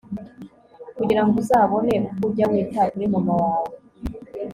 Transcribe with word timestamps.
kugira 0.97 1.21
ngo 1.23 1.35
uzabone 1.41 1.95
uko 2.11 2.23
ujya 2.29 2.45
wita 2.51 2.81
kuri 2.91 3.05
mama 3.13 3.33
wawe 3.43 3.75